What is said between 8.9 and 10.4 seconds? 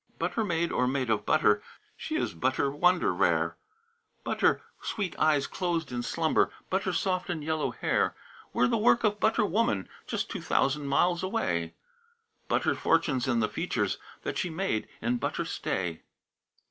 of butter woman Just